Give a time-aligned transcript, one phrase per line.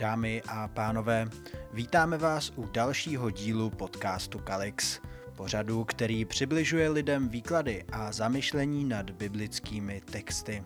[0.00, 1.28] Dámy a pánové,
[1.72, 5.00] vítáme vás u dalšího dílu podcastu Kalix,
[5.36, 10.64] pořadu, který přibližuje lidem výklady a zamyšlení nad biblickými texty.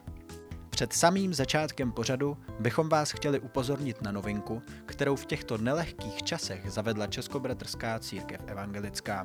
[0.71, 6.71] Před samým začátkem pořadu bychom vás chtěli upozornit na novinku, kterou v těchto nelehkých časech
[6.71, 9.25] zavedla Českobratrská církev evangelická.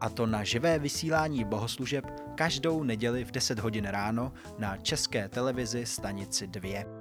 [0.00, 2.04] A to na živé vysílání bohoslužeb
[2.34, 6.97] každou neděli v 10 hodin ráno na české televizi stanici 2.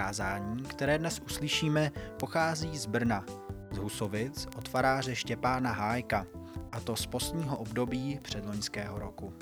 [0.00, 1.90] Kázání, které dnes uslyšíme,
[2.20, 3.24] pochází z Brna,
[3.70, 6.26] z Husovic od faráře Štěpána Hájka,
[6.72, 9.32] a to z postního období předloňského roku.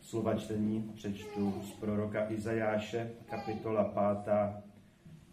[0.00, 3.84] Slova čtení přečtu z proroka Izajáše, kapitola
[4.24, 4.34] 5,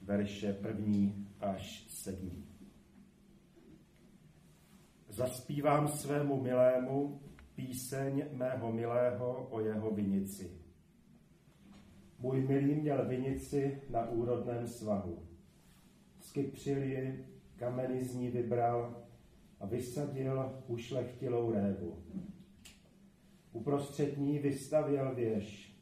[0.02, 2.45] verše 1 až 7.
[5.09, 7.22] Zaspívám svému milému
[7.56, 10.52] píseň mého milého o jeho vinici.
[12.20, 15.20] Můj milý měl vinici na úrodném svahu.
[16.20, 19.04] Skypřili, kameny z ní vybral
[19.59, 22.04] a vysadil ušlechtilou révu.
[23.52, 25.78] Uprostřed ní vystavěl věž,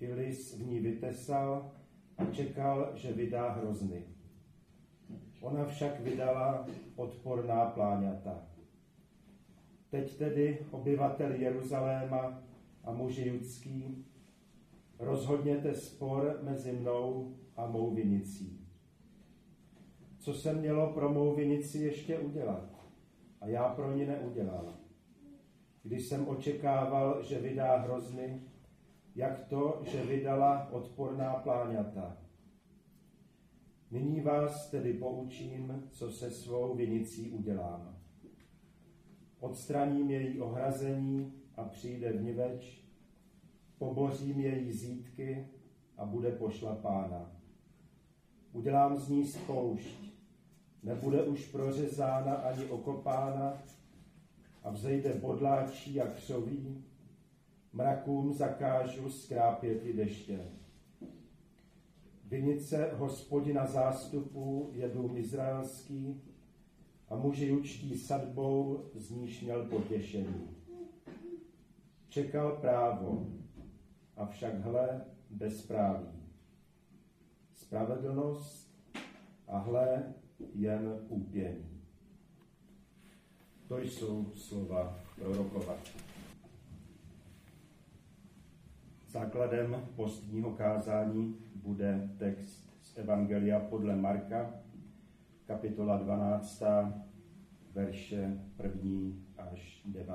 [0.00, 1.72] i lis v ní vytesal
[2.16, 4.04] a čekal, že vydá hrozny.
[5.40, 8.57] Ona však vydala odporná pláňata.
[9.90, 12.42] Teď tedy obyvatel Jeruzaléma
[12.84, 14.04] a muži judský,
[14.98, 18.68] rozhodněte spor mezi mnou a mou vinicí.
[20.18, 22.78] Co se mělo pro mou vinici ještě udělat?
[23.40, 24.74] A já pro ní neudělal.
[25.82, 28.42] Když jsem očekával, že vydá hrozny,
[29.14, 32.16] jak to, že vydala odporná pláňata.
[33.90, 37.97] Nyní vás tedy poučím, co se svou vinicí udělám.
[39.40, 42.84] Odstraním její ohrazení a přijde vniveč,
[43.78, 45.48] pobořím její zítky
[45.96, 47.32] a bude pošlapána.
[48.52, 50.12] Udělám z ní spoušť,
[50.82, 53.62] nebude už prořezána ani okopána
[54.62, 56.84] a vzejde bodláčí a křoví,
[57.72, 60.40] mrakům zakážu skrápěti deště.
[62.24, 66.22] Vinice hospodina zástupů je dům izraelský
[67.10, 70.48] a muži učtí sadbou, z níž měl potěšení.
[72.08, 73.26] Čekal právo,
[74.16, 76.06] avšak hle bezpráví.
[77.54, 78.68] Spravedlnost
[79.48, 80.14] a hle
[80.54, 81.82] jen úpění.
[83.68, 85.74] To jsou slova prorokova.
[89.08, 94.54] Základem postního kázání bude text z Evangelia podle Marka,
[95.48, 96.62] kapitola 12,
[97.72, 99.12] verše 1.
[99.38, 100.14] až 9.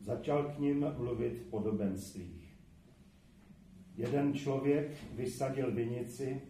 [0.00, 2.58] Začal k ním mluvit v podobenstvích.
[3.96, 6.42] Jeden člověk vysadil vinici,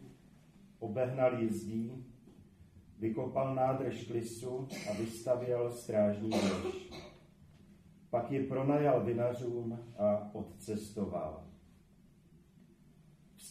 [0.79, 2.07] obehnal ji zdí,
[2.99, 6.91] vykopal nádrž klisu a vystavěl strážní věž.
[8.11, 11.54] Pak ji pronajal vinařům a odcestoval.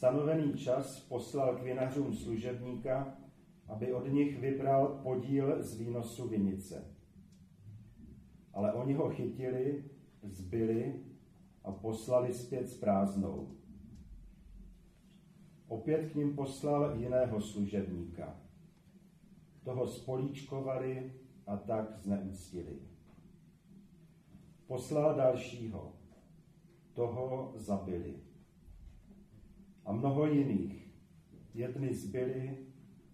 [0.03, 3.17] Stanovený čas poslal k vinařům služebníka,
[3.67, 6.95] aby od nich vybral podíl z výnosu vinice.
[8.53, 9.83] Ale oni ho chytili,
[10.23, 11.05] zbyli
[11.63, 13.51] a poslali zpět s prázdnou.
[15.67, 18.35] Opět k ním poslal jiného služebníka.
[19.63, 21.13] Toho spolíčkovali
[21.47, 22.79] a tak zneúctili.
[24.67, 25.93] Poslal dalšího,
[26.93, 28.32] toho zabili.
[29.85, 30.87] A mnoho jiných,
[31.53, 32.57] jedny zbyli,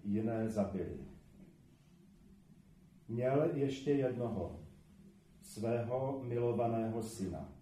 [0.04, 1.00] jiné zabili.
[3.08, 4.60] Měl ještě jednoho,
[5.42, 7.54] svého milovaného syna.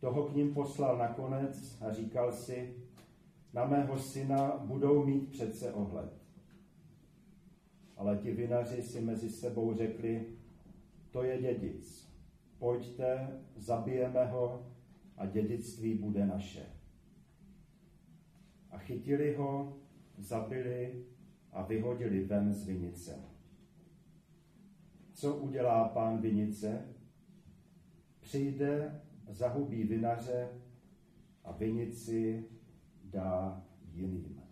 [0.00, 2.74] Toho k ním poslal nakonec a říkal si,
[3.52, 6.12] na mého syna budou mít přece ohled.
[7.96, 10.26] Ale ti vinaři si mezi sebou řekli,
[11.10, 12.12] to je dědic.
[12.58, 14.66] Pojďte, zabijeme ho
[15.16, 16.77] a dědictví bude naše.
[18.70, 19.76] A chytili ho,
[20.18, 21.04] zabili
[21.52, 23.18] a vyhodili ven z vinice.
[25.12, 26.88] Co udělá pán vinice?
[28.20, 30.48] Přijde, zahubí vinaře
[31.44, 32.44] a vinici
[33.04, 34.42] dá jiným.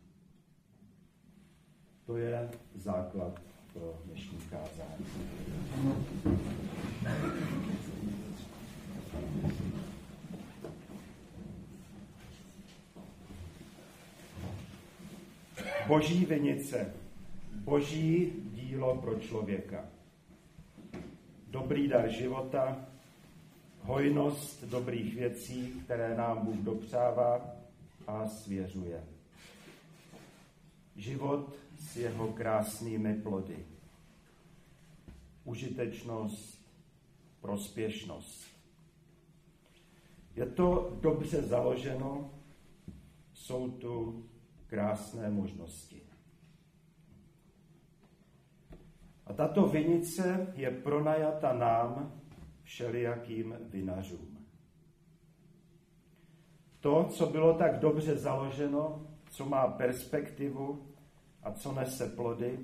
[2.06, 3.40] To je základ
[3.72, 5.06] pro dnešní kázání.
[15.86, 16.94] Boží vinice,
[17.52, 19.84] boží dílo pro člověka.
[21.46, 22.86] dobrý dar života,
[23.82, 27.56] hojnost dobrých věcí, které nám Bůh dopřává
[28.06, 29.04] a svěřuje.
[30.96, 33.66] Život s jeho krásnými plody.
[35.44, 36.60] Užitečnost,
[37.40, 38.46] prospěšnost.
[40.36, 42.30] Je to dobře založeno,
[43.34, 44.24] jsou tu
[44.66, 46.02] krásné možnosti.
[49.26, 52.20] A tato vinice je pronajata nám,
[52.62, 54.38] všelijakým vinařům.
[56.80, 60.86] To, co bylo tak dobře založeno, co má perspektivu
[61.42, 62.58] a co nese plody,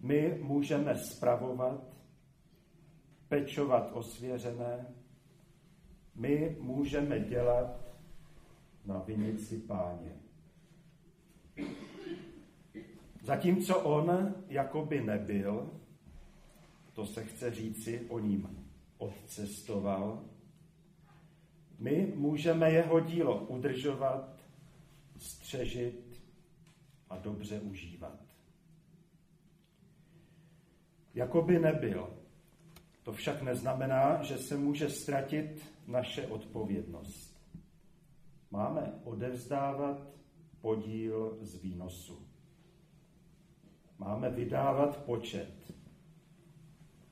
[0.00, 1.80] my můžeme spravovat,
[3.28, 4.86] pečovat osvěřené,
[6.14, 7.80] my můžeme dělat
[8.84, 10.27] na vinici páně.
[13.22, 15.70] Zatímco on jakoby nebyl,
[16.92, 18.68] to se chce říci, o ním
[18.98, 20.24] odcestoval,
[21.78, 24.40] my můžeme jeho dílo udržovat,
[25.16, 26.22] střežit
[27.10, 28.20] a dobře užívat.
[31.14, 32.08] Jakoby nebyl.
[33.02, 37.40] To však neznamená, že se může ztratit naše odpovědnost.
[38.50, 40.17] Máme odevzdávat
[40.60, 42.28] podíl z výnosu.
[43.98, 45.74] Máme vydávat počet,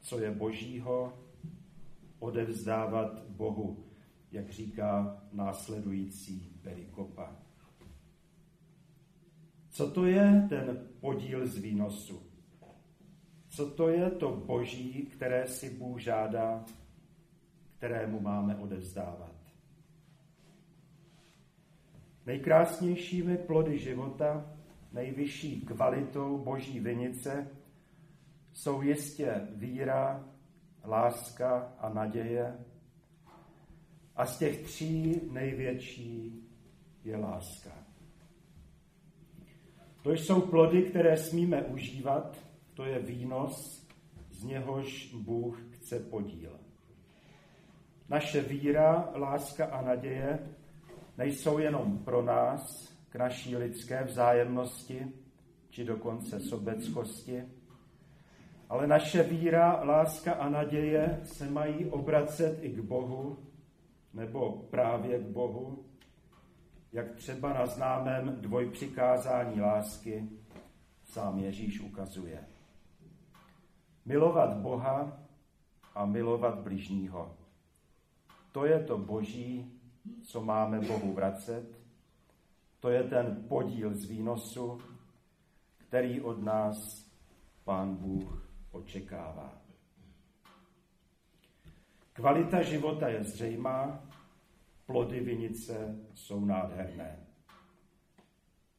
[0.01, 1.19] co je božího,
[2.19, 3.87] odevzdávat Bohu,
[4.33, 7.37] jak říká následující perikopa.
[9.69, 12.23] Co to je ten podíl z výnosu?
[13.49, 16.65] Co to je to boží, které si Bůh žádá,
[17.77, 19.36] kterému máme odevzdávat?
[22.27, 24.57] Nejkrásnějšími plody života,
[24.93, 27.49] nejvyšší kvalitou boží vinice
[28.53, 30.25] jsou jistě víra,
[30.85, 32.59] láska a naděje.
[34.17, 36.43] A z těch tří největší
[37.05, 37.71] je láska.
[40.03, 42.39] To jsou plody, které smíme užívat,
[42.75, 43.87] to je výnos,
[44.31, 46.61] z něhož Bůh chce podíl.
[48.09, 50.39] Naše víra, láska a naděje
[51.19, 55.13] nejsou jenom pro nás, k naší lidské vzájemnosti,
[55.71, 57.45] či dokonce sobeckosti,
[58.69, 63.39] ale naše víra, láska a naděje se mají obracet i k Bohu,
[64.15, 65.85] nebo právě k Bohu,
[66.93, 70.29] jak třeba na známém dvojpřikázání lásky
[71.05, 72.45] sám Ježíš ukazuje.
[74.05, 75.19] Milovat Boha
[75.95, 77.37] a milovat bližního.
[78.53, 79.76] To je to boží,
[80.23, 81.79] co máme Bohu vracet.
[82.81, 84.81] To je ten podíl z výnosu,
[85.77, 87.07] který od nás
[87.65, 89.63] Pán Bůh očekává.
[92.13, 94.05] Kvalita života je zřejmá,
[94.87, 97.27] plody vinice jsou nádherné.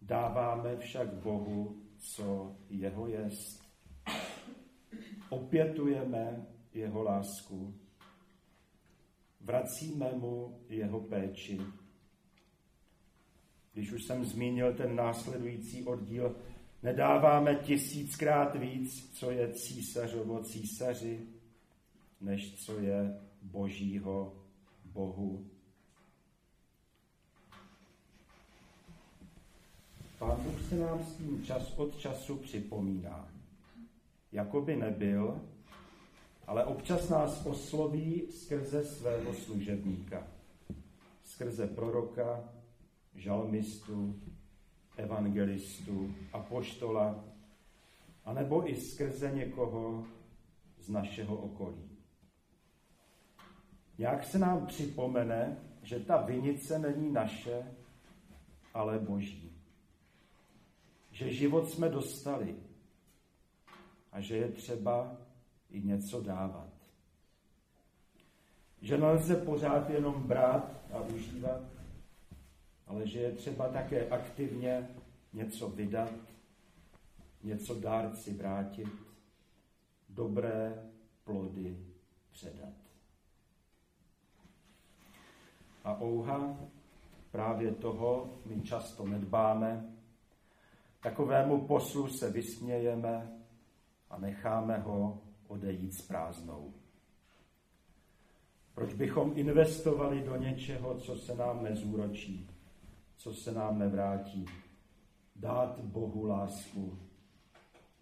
[0.02, 3.64] Dáváme však Bohu, co jeho jest.
[5.30, 7.74] Opětujeme jeho lásku,
[9.42, 11.62] vracíme mu jeho péči.
[13.74, 16.36] Když už jsem zmínil ten následující oddíl,
[16.84, 21.28] Nedáváme tisíckrát víc, co je císařovo císaři,
[22.22, 24.36] než co je božího
[24.86, 25.46] Bohu.
[30.20, 33.30] Pán Bůh se nám s tím čas od času připomíná.
[34.32, 35.42] Jakoby nebyl,
[36.48, 40.28] ale občas nás osloví skrze svého služebníka.
[41.24, 42.50] Skrze proroka,
[43.16, 44.22] žalmistu,
[44.98, 47.24] evangelistu, apoštola,
[48.26, 50.06] anebo i skrze někoho
[50.80, 51.90] z našeho okolí.
[53.98, 57.76] Jak se nám připomene, že ta vinice není naše,
[58.74, 59.52] ale boží.
[61.12, 62.56] Že život jsme dostali
[64.12, 65.27] a že je třeba
[65.70, 66.70] i něco dávat.
[68.82, 71.62] Že nelze pořád jenom brát a užívat,
[72.88, 74.90] ale že je třeba také aktivně
[75.34, 76.14] něco vydat,
[77.44, 78.88] něco dárci vrátit,
[80.10, 80.92] dobré
[81.24, 81.78] plody
[82.32, 82.74] předat.
[85.84, 86.58] A ouha,
[87.32, 89.96] právě toho my často nedbáme,
[91.02, 93.44] takovému poslu se vysmějeme
[94.10, 96.74] a necháme ho odejít s prázdnou.
[98.76, 102.50] Proč bychom investovali do něčeho, co se nám nezúročí?
[103.18, 104.46] co se nám nevrátí.
[105.36, 107.00] Dát Bohu lásku.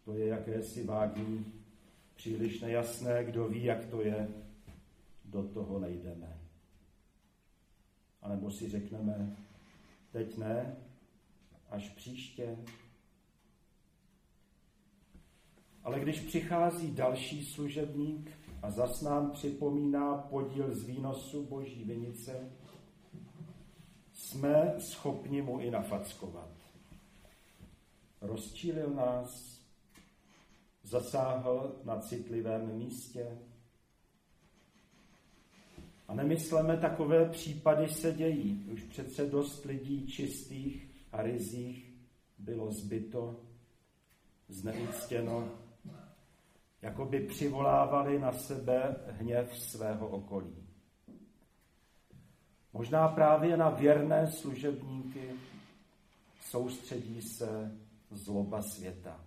[0.04, 1.54] To je jakési vágní,
[2.16, 4.28] příliš nejasné, kdo ví, jak to je,
[5.26, 6.40] do toho nejdeme.
[8.22, 9.36] A nebo si řekneme,
[10.12, 10.76] teď ne,
[11.70, 12.58] až příště.
[15.86, 22.52] Ale když přichází další služebník a zas nám připomíná podíl z výnosu boží vinice,
[24.14, 26.50] jsme schopni mu i nafackovat.
[28.22, 29.62] Rozčílil nás,
[30.84, 33.38] zasáhl na citlivém místě.
[36.08, 38.66] A nemysleme, takové případy se dějí.
[38.74, 41.94] Už přece dost lidí čistých a rizích
[42.38, 43.40] bylo zbyto,
[44.48, 45.65] zneúctěno,
[46.86, 50.68] jako by přivolávali na sebe hněv svého okolí.
[52.74, 55.32] Možná právě na věrné služebníky
[56.42, 57.78] soustředí se
[58.12, 59.26] zloba světa.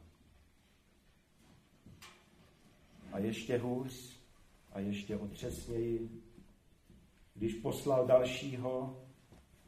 [3.12, 4.21] A ještě hůř
[4.73, 6.23] a ještě otřesněji,
[7.35, 9.03] když poslal dalšího,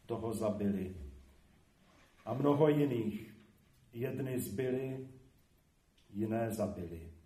[0.06, 0.96] toho zabili.
[2.24, 3.34] A mnoho jiných,
[3.92, 5.08] jedny zbyli,
[6.10, 7.19] jiné zabili.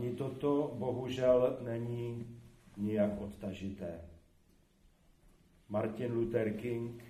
[0.00, 2.26] Ani toto bohužel není
[2.76, 4.00] nijak odtažité.
[5.68, 7.04] Martin Luther King,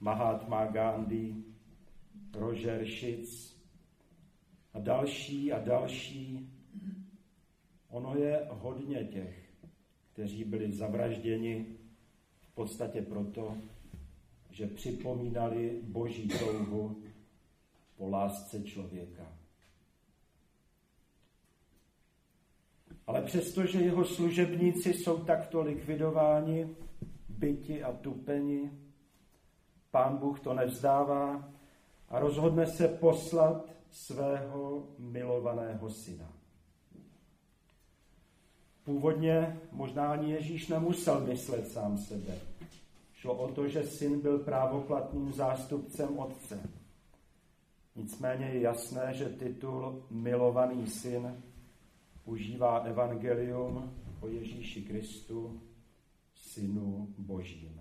[0.00, 1.34] Mahatma Gandhi,
[2.34, 3.56] Roger Schitz
[4.74, 6.50] a další a další.
[7.88, 9.54] Ono je hodně těch,
[10.12, 11.66] kteří byli zavražděni
[12.40, 13.56] v podstatě proto,
[14.50, 17.02] že připomínali boží touhu
[17.96, 19.43] po lásce člověka.
[23.06, 26.76] Ale přestože jeho služebníci jsou takto likvidováni,
[27.28, 28.70] byti a tupeni,
[29.90, 31.50] pán Bůh to nevzdává
[32.08, 36.32] a rozhodne se poslat svého milovaného syna.
[38.84, 42.34] Původně možná ani Ježíš nemusel myslet sám sebe.
[43.14, 46.60] Šlo o to, že syn byl právoplatným zástupcem otce.
[47.96, 51.42] Nicméně je jasné, že titul milovaný syn
[52.24, 55.62] užívá evangelium o Ježíši Kristu,
[56.34, 57.80] synu Božím.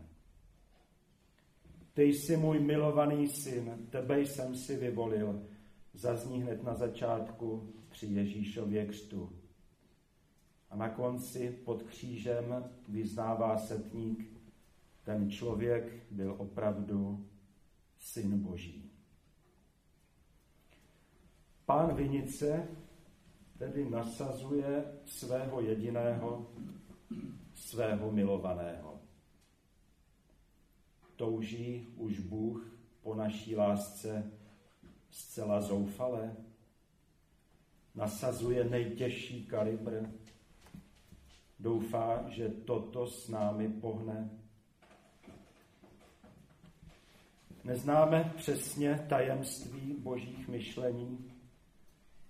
[1.93, 5.45] Ty jsi můj milovaný syn, tebe jsem si vyvolil,
[5.93, 9.29] zazní hned na začátku při Ježíšově křtu.
[10.69, 14.33] A na konci pod křížem vyznává setník,
[15.03, 17.27] ten člověk byl opravdu
[17.97, 18.91] syn Boží.
[21.65, 22.67] Pán Vinice
[23.63, 26.47] tedy nasazuje svého jediného,
[27.55, 28.99] svého milovaného.
[31.15, 34.31] Touží už Bůh po naší lásce
[35.09, 36.35] zcela zoufale?
[37.95, 40.09] Nasazuje nejtěžší kalibr?
[41.59, 44.29] Doufá, že toto s námi pohne?
[47.63, 51.32] Neznáme přesně tajemství božích myšlení,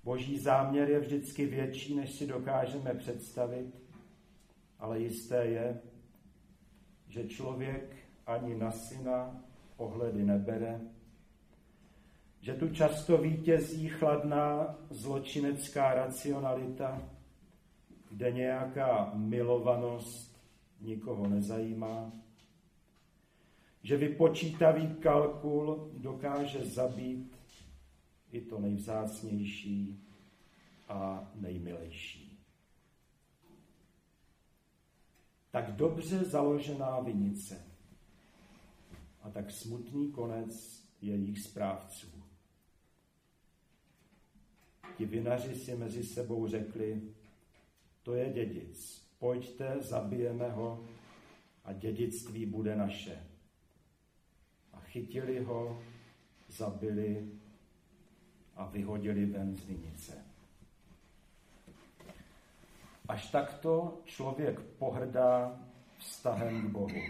[0.04, 3.76] Boží záměr je vždycky větší, než si dokážeme představit,
[4.80, 5.82] ale jisté je,
[7.08, 7.96] že člověk
[8.26, 9.44] ani na syna
[9.78, 10.82] ohledy nebere,
[12.40, 17.10] že tu často vítězí chladná zločinecká racionalita,
[18.10, 20.38] kde nějaká milovanost
[20.82, 22.12] nikoho nezajímá,
[23.84, 27.33] že vypočítavý kalkul dokáže zabít
[28.34, 30.04] i to nejvzácnější
[30.88, 32.40] a nejmilejší.
[35.52, 37.66] Tak dobře založená vinice
[39.22, 42.08] a tak smutný konec jejich správců.
[44.98, 47.02] Ti vinaři si mezi sebou řekli,
[48.04, 50.88] to je dědic, pojďte, zabijeme ho
[51.64, 53.28] a dědictví bude naše.
[54.74, 55.84] A chytili ho,
[56.48, 57.32] zabili
[58.56, 60.26] a vyhodili ven z vinice.
[63.08, 65.60] Až takto člověk pohrdá
[65.98, 67.02] vztahem k Bohu.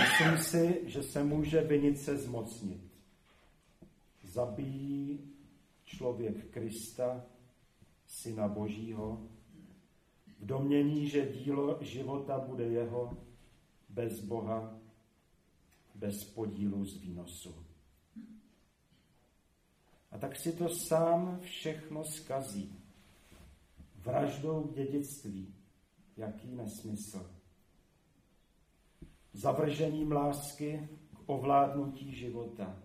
[0.00, 2.82] Myslím si, že se může vinice zmocnit.
[4.22, 5.20] Zabíjí
[5.84, 7.24] člověk Krista,
[8.06, 9.28] Syna Božího,
[10.38, 13.16] v domění, že dílo života bude jeho
[13.88, 14.78] bez Boha,
[15.94, 17.54] bez podílu z výnosu.
[20.10, 22.78] A tak si to sám všechno skazí.
[23.96, 25.54] Vraždou k dědictví.
[26.16, 27.30] Jaký nesmysl.
[29.32, 32.82] Zavržením lásky k ovládnutí života.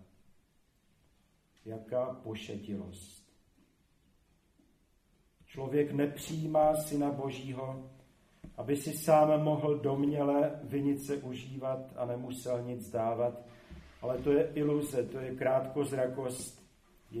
[1.64, 3.24] Jaká pošetilost.
[5.46, 7.90] Člověk nepřijímá syna Božího,
[8.56, 13.42] aby si sám mohl domněle vinice užívat a nemusel nic dávat,
[14.02, 16.63] ale to je iluze, to je krátkozrakost,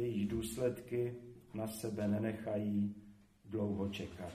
[0.00, 1.16] jejíž důsledky
[1.54, 2.94] na sebe nenechají
[3.44, 4.32] dlouho čekat.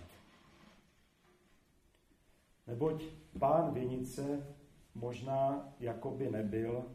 [2.67, 3.03] Neboť
[3.39, 4.47] pán vinice
[4.95, 6.85] možná jakoby nebyl,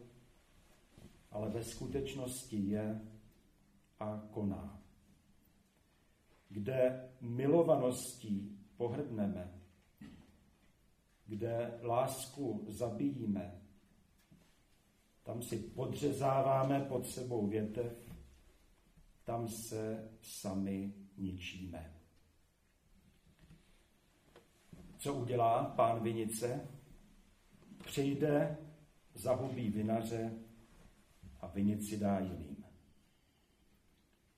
[1.30, 3.00] ale ve skutečnosti je
[4.00, 4.80] a koná.
[6.49, 9.52] Kde milovaností pohrdneme,
[11.26, 13.61] kde lásku zabíjíme,
[15.23, 18.03] tam si podřezáváme pod sebou větev,
[19.24, 21.94] tam se sami ničíme.
[24.98, 26.68] Co udělá pán vinice?
[27.84, 28.56] Přijde,
[29.14, 30.32] zahubí vinaře
[31.40, 32.64] a vinici dá jiným.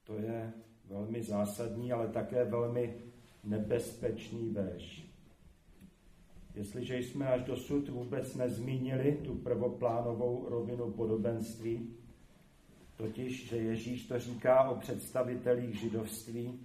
[0.04, 0.52] To je
[0.84, 3.02] velmi zásadní, ale také velmi
[3.44, 5.06] nebezpečný verš.
[6.54, 11.96] Jestliže jsme až dosud vůbec nezmínili tu prvoplánovou rovinu podobenství,
[12.96, 16.60] totiž, že Ježíš to říká o představitelích židovství,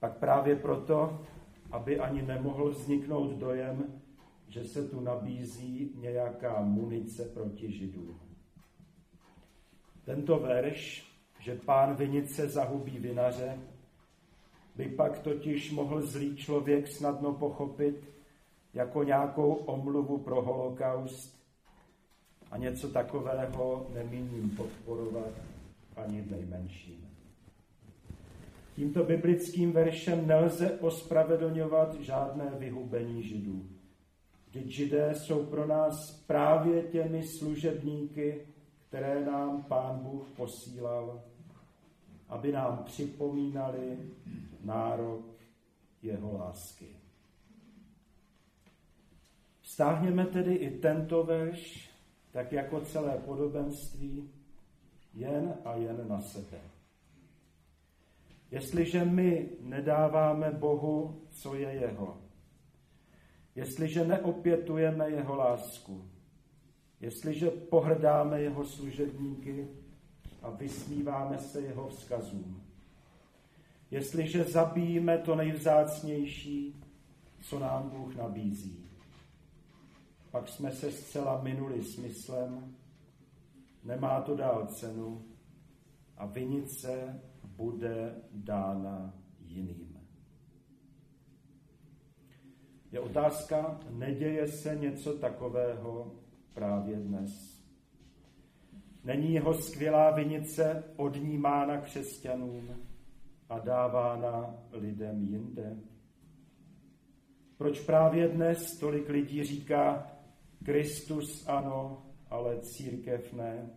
[0.00, 1.26] pak právě proto,
[1.70, 4.00] aby ani nemohl vzniknout dojem,
[4.48, 8.20] že se tu nabízí nějaká munice proti židům.
[10.04, 13.58] Tento verš, že pán vinice zahubí vinaře,
[14.76, 18.16] by pak totiž mohl zlý člověk snadno pochopit
[18.74, 21.35] jako nějakou omluvu pro holokaust
[22.50, 25.32] a něco takového nemíním podporovat
[25.96, 27.08] ani v nejmenším.
[28.76, 33.66] Tímto biblickým veršem nelze ospravedlňovat žádné vyhubení židů.
[34.46, 38.46] Vždyť židé jsou pro nás právě těmi služebníky,
[38.88, 41.22] které nám Pán Bůh posílal,
[42.28, 43.98] aby nám připomínali
[44.64, 45.24] nárok
[46.02, 46.86] jeho lásky.
[49.62, 51.85] Stáhněme tedy i tento verš,
[52.36, 54.30] tak jako celé podobenství,
[55.14, 56.60] jen a jen na sebe.
[58.50, 62.16] Jestliže my nedáváme Bohu, co je jeho,
[63.54, 66.04] jestliže neopětujeme jeho lásku,
[67.00, 69.68] jestliže pohrdáme jeho služebníky
[70.42, 72.62] a vysmíváme se jeho vzkazům,
[73.90, 76.84] jestliže zabijíme to nejvzácnější,
[77.42, 78.85] co nám Bůh nabízí,
[80.36, 82.76] pak jsme se zcela minuli smyslem,
[83.84, 85.24] nemá to dál cenu
[86.16, 90.00] a vinice bude dána jiným.
[92.92, 96.14] Je otázka, neděje se něco takového
[96.54, 97.62] právě dnes.
[99.04, 102.68] Není jeho skvělá vinice odnímána křesťanům
[103.48, 105.76] a dávána lidem jinde?
[107.56, 110.15] Proč právě dnes tolik lidí říká,
[110.64, 113.70] Kristus ano, ale církev ne.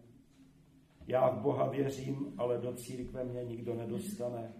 [1.08, 4.54] Já v Boha věřím, ale do církve mě nikdo nedostane.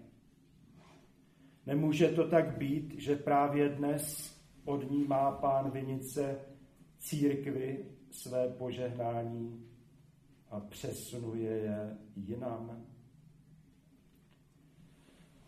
[1.66, 6.38] Nemůže to tak být, že právě dnes od ní má pán Vinice
[6.98, 9.66] církvy své požehnání
[10.50, 12.86] a přesunuje je jinam.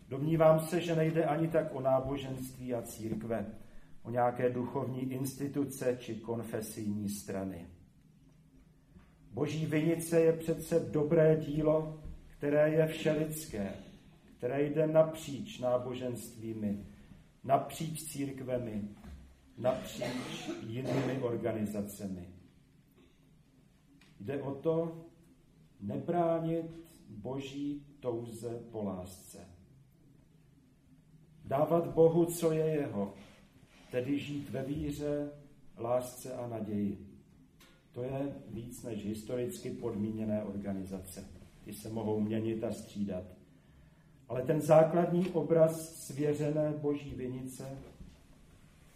[0.07, 3.45] Domnívám se, že nejde ani tak o náboženství a církve
[4.03, 7.67] o nějaké duchovní instituce či konfesijní strany.
[9.31, 13.73] Boží vinice je přece dobré dílo, které je všelidské,
[14.37, 16.85] které jde napříč náboženstvími,
[17.43, 18.89] napříč církvemi,
[19.57, 22.27] napříč jinými organizacemi.
[24.19, 25.05] Jde o to
[25.79, 26.65] nebránit
[27.09, 29.47] boží touze po lásce.
[31.45, 33.13] Dávat Bohu, co je jeho,
[33.93, 35.31] tedy žít ve víře,
[35.77, 37.07] lásce a naději.
[37.91, 41.25] To je víc než historicky podmíněné organizace.
[41.63, 43.23] Ty se mohou měnit a střídat.
[44.29, 47.77] Ale ten základní obraz svěřené boží vinice,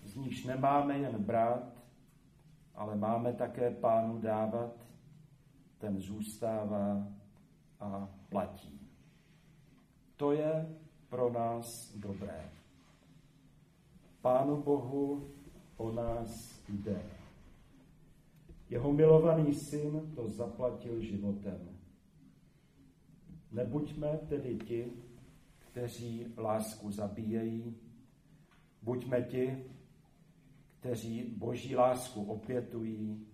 [0.04, 1.84] z níž nemáme jen brát,
[2.76, 4.88] ale máme také pánu dávat,
[5.78, 7.08] ten zůstává
[7.80, 8.80] a platí.
[10.16, 10.76] To je
[11.10, 12.57] pro nás dobré.
[14.28, 15.28] Pánu Bohu
[15.78, 17.02] o nás jde.
[18.70, 21.80] Jeho milovaný syn to zaplatil životem.
[23.52, 24.92] Nebuďme tedy ti,
[25.72, 27.76] kteří lásku zabíjejí,
[28.82, 29.64] buďme ti,
[30.80, 33.28] kteří boží lásku opětují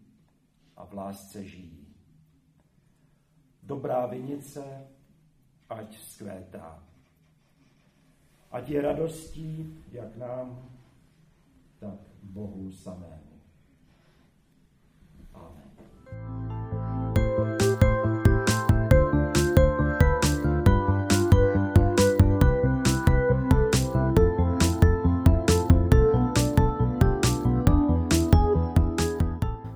[0.77, 1.87] a v lásce žijí.
[3.63, 4.87] Dobrá vinice,
[5.69, 6.83] ať vzkvétá.
[8.51, 10.69] ať je radostí jak nám,
[11.83, 13.33] tak Bohu samému.
[15.33, 15.63] Amen.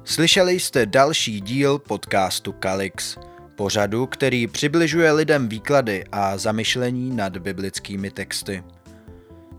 [0.05, 3.17] Slyšeli jste další díl podcastu Kalix,
[3.55, 8.63] pořadu, který přibližuje lidem výklady a zamyšlení nad biblickými texty.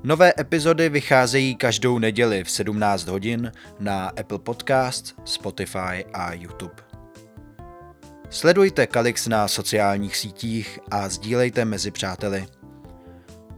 [0.02, 6.74] Nové epizody vycházejí každou neděli v 17 hodin na Apple Podcast, Spotify a YouTube.
[8.30, 12.46] Sledujte Kalix na sociálních sítích a sdílejte mezi přáteli.